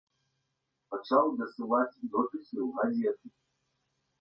[0.95, 3.27] Пачаў дасылаць допісы ў газеты.